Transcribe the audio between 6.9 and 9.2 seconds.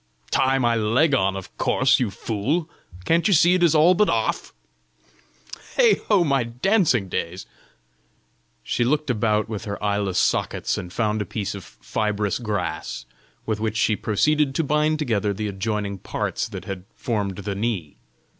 days!" She looked